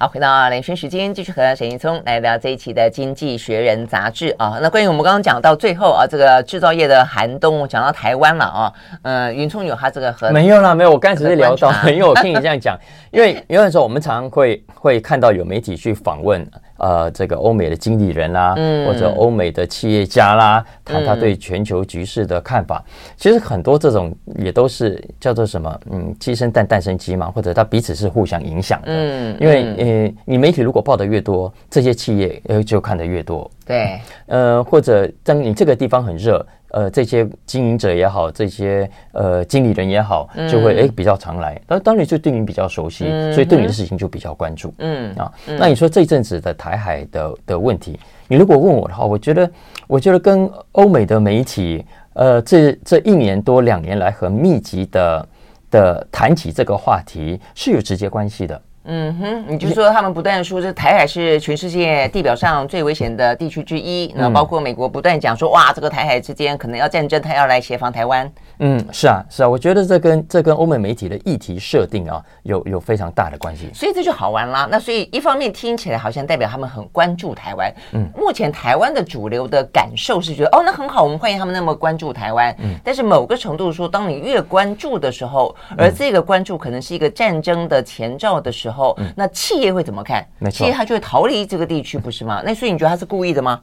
[0.02, 4.58] 好，回到连线时间，继续和沈云聪来聊这一期的《经济学人》杂志啊。
[4.62, 8.74] 那关于我们刚刚讲到最后啊，这个制造业的寒冬，讲到台湾了啊。
[9.02, 10.92] 呃，云聪有他这个和没有啦，没有。
[10.92, 12.80] 我刚才只是聊到，因为我听你这样讲，
[13.12, 16.50] 因为有的时候我们常常会会看到有媒体去访问。
[16.80, 22.84] 呃，这个欧美的经理人啦，嗯、或者欧美的企业家啦，谈他对全球局势的看法。
[22.88, 28.88] 嗯、其实很多这种也都是叫做什么，嗯，鸡生蛋，蛋生鸡嘛，或者他彼此是互相影响的。
[28.90, 33.50] 嗯，因为呃，你媒体如果报的越多，这些企业呃就看得越多。
[33.70, 36.44] 对，呃，或者当你这个地方很热。
[36.72, 41.60] 呃，这些经营者也好，这些呃经理人也好，就会哎比较常来。
[41.68, 44.72] 那当然就对你比较熟悉，所以对你的事情就比较关注。
[44.78, 49.52] 嗯啊，那你说这阵子的台海的的问题，你如果问我的话，我觉得
[49.88, 55.28] 我觉得跟欧美的媒体，呃，这这一年多两年来很密集的
[55.72, 58.62] 的谈起这个话题是有直接关系的。
[58.92, 64.12] 嗯哼，你就说他们不断说，这台海是全世界地表上最危险的地区之一。
[64.16, 68.28] 那包括美国不断讲说，哇，这个台海之间可能要战争，他要来协防台湾。
[68.60, 73.70] 嗯，是啊，是啊，我觉得这跟这跟欧美媒体的议题设定啊，有有非常大的关系。
[73.74, 74.66] 所以这就好玩啦。
[74.72, 77.70] 那所以一方面听起来好像代表他们很关注台湾。
[77.92, 82.56] 嗯，目前台湾的主流的感受是觉得，哦，那很好，我们欢迎他们那么关注台湾。
[82.60, 88.70] 嗯，但是某个程度说，当你越关注的时候，而这个关注可能是一个战争的前兆的时候。
[88.70, 90.24] 候，那企业会怎么看？
[90.38, 92.42] 没错企业它就会逃离这个地区，不是吗？
[92.46, 93.60] 那所以你觉得他是故意的吗？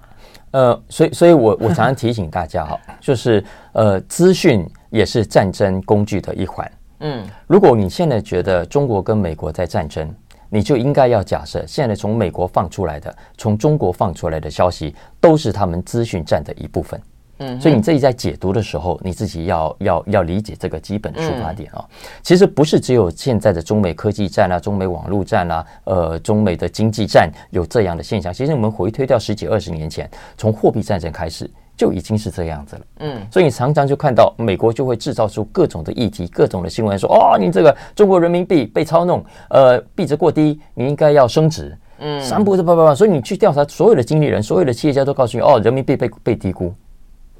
[0.52, 6.70] 呃，所以，所以我我常常提醒大家哈， 就是呃，资讯也是战争工具的一环。
[7.00, 10.08] 嗯，如果你现在觉得中国跟美国在战争，
[10.48, 16.98] 你就应该要假设，现在从美国放出来的、从中国放出来的消息，都是他们资讯战的一部分。
[17.39, 21.84] 嗯，所以你自己在解读的时候，你自己要要要理解这个基本出发点啊。
[22.22, 28.32] 其实不是只有现在的中美科技战啊、中美网络战啊、呃、中美的经济战有这样的现象。
[28.32, 32.82] 其实我们回推到十几二十年前，从货币战争开始就已经是这样子了。
[33.01, 41.76] 嗯，所以你常常就看到美国就会制造出各种的议题、各种的新闻，说哦，你这个中国人民币被操弄，呃，币值过低，你应该要升值。
[41.99, 46.72] 嗯，三不是八八八，所以你去调查所有的经理人、所有的企业家都告诉你，哦，人民币被被低估。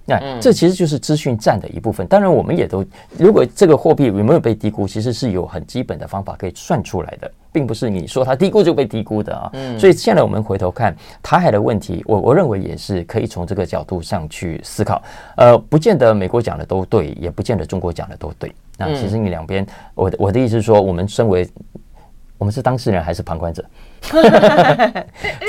[0.07, 2.07] 那、嗯、这其实就是资讯战的一部分。
[2.07, 2.85] 当然，我们也都，
[3.19, 9.51] 如果这个货币有没有被低估，其实是有很基本的方法可以算出来的，并不是你说它低估就被低估的啊。
[9.55, 9.77] 嗯。
[9.79, 15.03] 所以现在我们回头看台海的问题，我我认为也是可以从这个角度上去思考。
[15.37, 18.55] 呃，不见得美国讲的都对，也不见得中国讲的都对。
[18.79, 21.49] 那其实你两边，我的我的意思是说，我们身为
[22.39, 23.65] 我们是当事人还是旁观者？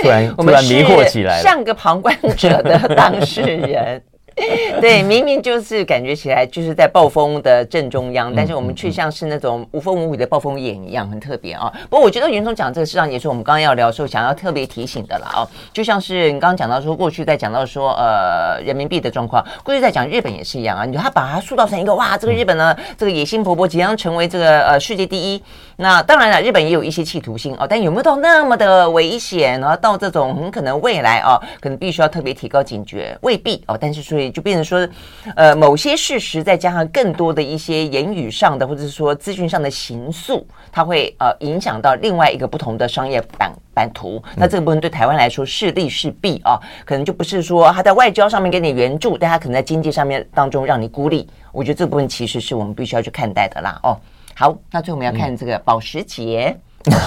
[0.01, 4.01] 突然突然迷惑起来了，像个旁观者的当事人。
[4.79, 11.73] 对，明明就是感觉起来就是在暴风的正中央，但是我们却像是那种无风无雨的暴风眼一样，很特别啊。
[11.89, 15.47] 不过我觉得云总讲这个事实上也是我们刚刚要聊的时候想要特别提醒的了啊。
[15.73, 20.85] 就像是你刚刚讲到说，过去在讲到说呃人民币的状况，过去在讲日本也是一样啊。
[20.85, 25.41] 你说他把它塑造成一个哇，这个日本呢，这个野心勃勃，即将成为这个呃世界第一。
[25.77, 33.75] 那当然了，日本也有一些企图心哦，但有没有到那么的危险，然后到这种很可能未来啊，可能必须要特别提高警觉，未必哦。
[33.81, 34.26] 但是所以。
[34.32, 34.88] 就变成说，
[35.36, 44.21] 呃，某些事实再加上更多的一些言语上的，或者是说资讯上的形塑，它会呃影响到另外一个不同的商业版版图。
[44.36, 46.59] 那这个部分对台湾来说是利是弊啊？
[46.86, 51.28] 可能就不是说他在外交上面给你援助，但他可能在经济上面当中让你孤立。
[51.51, 53.80] 我觉得这部分其实是我们必须要去看待的啦。
[53.84, 53.97] 哦，
[54.36, 56.55] 好，那最后我们要看这个保时捷。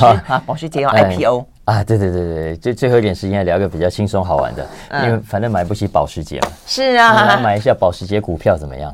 [0.00, 1.84] 啊， 保时捷要 IPO 啊！
[1.84, 4.66] 对对对对，最最后一点时间聊个比较轻松好玩的，
[5.04, 6.48] 因为反正买不起保时捷嘛。
[6.66, 8.92] 是啊，来买一下保时捷股票怎么样？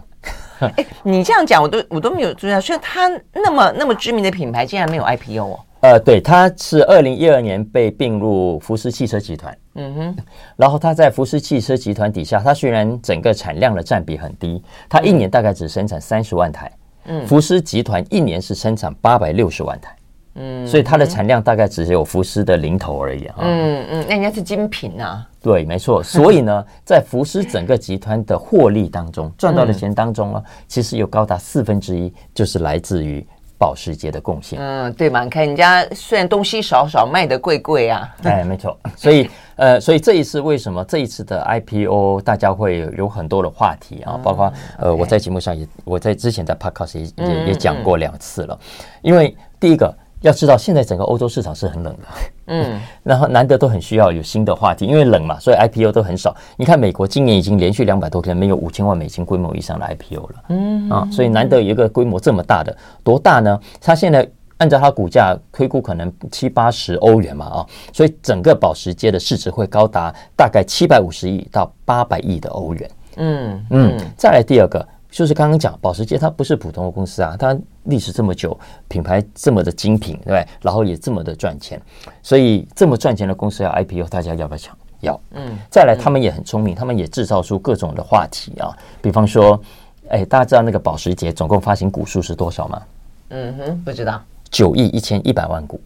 [0.59, 5.61] 哎，你这样讲，我都我都没有注意到，所以它那么那么知名的品牌竟然没有 IPO 哦。
[5.81, 9.57] 呃，对，它是二零一二年被并入福斯汽车集团。
[9.77, 10.17] 嗯哼，
[10.57, 16.71] 然后它在福斯汽车集团底下，它虽然整个产量的占比很低，它一年大概只生产三十万台。
[17.07, 19.96] 嗯，福斯集团一年是生产八百六十万台。
[20.37, 23.37] 嗯，所以它的产量大概只有福斯的零头而已啊。
[23.41, 25.27] 嗯嗯，那人家是精品啊。
[25.43, 26.03] 对，没错。
[26.03, 33.25] 所以呢，在福斯整个集团的获利当中，赚到的钱当中呢，其实有高达四分之一就是来自于
[33.57, 34.59] 保时捷的贡献。
[34.61, 35.23] 嗯，对嘛？
[35.23, 38.13] 你看人家虽然东西少少，卖的贵贵啊。
[38.25, 38.77] 哎， 没错。
[38.97, 44.19] 所以呃，所以这一次为什么这一次的 IPO 大家会有很多的话题啊？
[44.23, 48.59] 包括呃，我在节目上也，我在之前在 Podcast 也也也讲过两次了，
[49.03, 49.95] 因为第一个。
[50.27, 52.03] 要知道，现在整个欧洲市场是很冷的，
[52.47, 56.35] 嗯， 然后难得都很需要有新的话题，因为冷嘛，所以 IPO 都很少。
[56.57, 63.59] 你看，美国今年已经连续两百多天没有五千万美金规模以上的 IPO 了，嗯啊，所以难得有一个规模这么大的，多大呢？
[63.81, 74.87] 它现在按照它股价推估，可能七八十欧元嘛，啊，所以整个保时捷的市值会高达大概七百五十亿到八百亿的欧元，嗯嗯，再来第二个。
[75.11, 80.47] 就是刚刚讲保时捷，它不是普通的公司啊，它历史这么久，品牌这么的精品，对不对？
[80.61, 81.81] 然后也这么的赚钱，
[82.23, 84.77] 所以这么赚钱的公司要 IPO，大家要不要抢？
[85.01, 85.19] 要。
[85.33, 85.57] 嗯。
[85.71, 89.61] 再来，他们也很聪明，他们也制造出各种的话题啊，比方说，
[90.09, 92.83] 哎，大家知道那个保时捷总共发行股数是多少吗？
[93.31, 94.23] 嗯哼，不知道。
[94.51, 95.81] 九亿一千一百万股，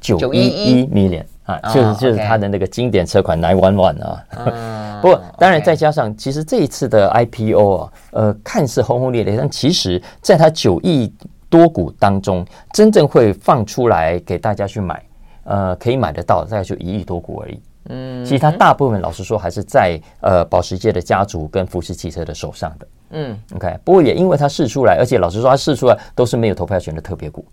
[0.00, 1.24] 九一一 million。
[1.46, 4.24] 啊，就是就是它的那个经典车款 Nine One One 啊。
[4.30, 11.12] 嗯、 不过当然再加上，其实这一次的 IPO 啊，呃，看似轰轰烈烈，但其实在它九亿
[11.48, 15.02] 多股当中，真正会放出来给大家去买，
[15.44, 17.60] 呃，可以买得到，大概就一亿多股而已。
[17.88, 22.86] 嗯，其实它大部分老实说还是在呃保时捷的家族跟福斯汽车的手上的。
[23.10, 27.44] 嗯，OK，不过也因为它试出来，而且老实说，它试出来都是没有投票权的特别股，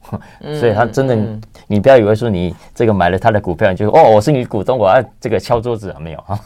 [0.42, 6.40] 嗯、 所以它真的，嗯、你不要以为说你这个买了它的股票，你就哦，我是你股东，我要这个敲桌子啊，没有哈。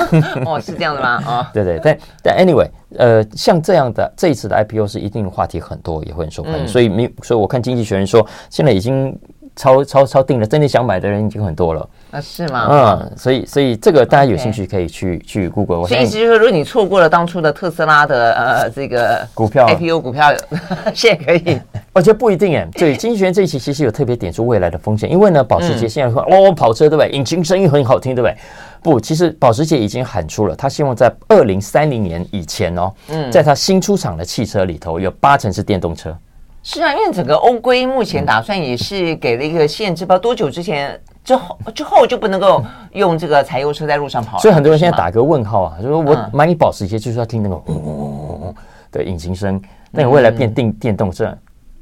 [0.46, 1.22] 哦，是这样的吗？
[1.24, 9.16] 啊、 哦，对对，但但 anyway，呃，像这样的这一次的 IPO 是一定话题很多，也会很受欢迎，嗯、所以没，所以我看经济学人说，现在已经。
[9.56, 12.20] 超超超定了，真的想买的人已经很多了啊？
[12.20, 12.68] 是吗？
[12.70, 15.86] 嗯，所以所以这个大家有兴趣可以去.去 Google。
[15.86, 20.32] 所以意思就是说，如果你错过了当初的特斯拉的呃这个股票 IPO 股票，
[20.94, 21.60] 现在可以
[21.92, 22.68] 我觉得不一定哎。
[22.74, 27.10] 对，经济学人这一期其实有特别点出未来的风险，因为呢，保时捷现在说 哦，跑车对不对？
[27.10, 28.36] 引擎声音很好听对不对？
[28.82, 32.92] 不，其实保时捷已经喊出了，他希望在二零三零年以前哦，
[33.30, 36.16] 在他新出厂的汽车里头有八成是电动车。
[36.62, 42.62] 是啊，因为整个欧规目前打算也是给了一个限制，不知道多久之前之后之后就不能够
[42.92, 44.42] 用这个柴油车在路上跑了。
[44.42, 48.54] 所以很多人现在打个问号啊，就说我买你保时捷就是要听那个轰轰轰轰
[48.92, 49.60] 的引擎声，
[49.90, 51.36] 那你未来变电电动车。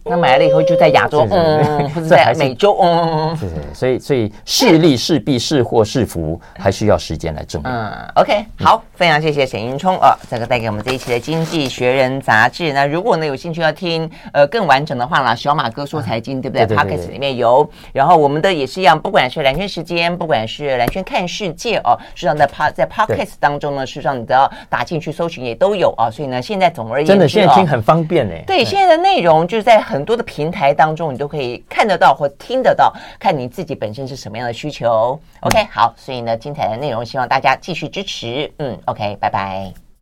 [0.05, 7.71] 那买了以后就在亚洲，嗯，或者在美洲，嗯，对对，所以所以是利是弊是祸是福，还需要时间来证明。
[7.71, 12.73] 嗯，OK，好，非常谢谢沈云聪啊，这个带给我们这一期的《经济学人》杂志。
[12.73, 26.11] 那如果呢有兴趣要听呃更完整的话啦，小马哥说财经，对不对？Podcast 里面有，然后我们的也是一样，不管是蓝圈时间，不管是蓝圈看世界哦，实际上在 Pod 在 Podcast 当中呢，实际上你都要打进去搜寻也都有啊。
[26.11, 28.43] 所以呢，现在总而言之，真的现在听很方便哎。
[28.45, 29.81] 对，现在的内容就是在。
[29.93, 32.91] 很多的平台当中，你都可以看得到或听得到，
[33.21, 35.21] 看你自己本身是什么样的需求。
[35.41, 38.51] OK，好，所以呢，精彩的内容，希望大家继续支持。
[38.57, 39.83] 嗯，OK，拜拜。